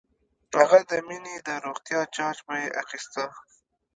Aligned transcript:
هغه 0.59 0.79
د 0.91 0.91
مينې 1.07 1.35
د 1.47 1.49
روغتيا 1.65 2.01
جاج 2.15 2.37
به 2.45 2.55
یې 2.61 2.67
اخيسته 2.81 3.25